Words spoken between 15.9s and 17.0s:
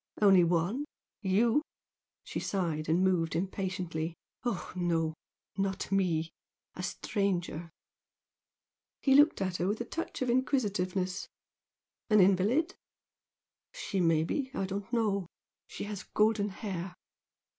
golden hair."